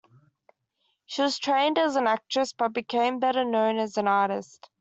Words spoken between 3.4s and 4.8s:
known as an artist.